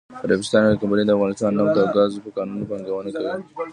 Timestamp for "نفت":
1.59-1.77